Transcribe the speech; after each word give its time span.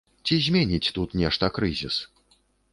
Ці 0.27 0.37
зменіць 0.45 0.91
тут 0.95 1.15
нешта 1.23 1.53
крызіс? 1.61 2.01